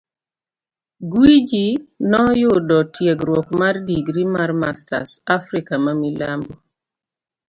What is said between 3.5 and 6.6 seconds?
mar digri mar masters Africa ma Milambo.